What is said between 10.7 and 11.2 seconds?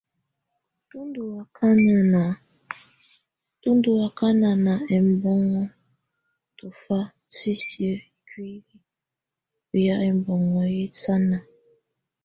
yɛ́ sa